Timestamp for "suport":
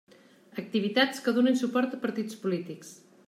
1.61-1.95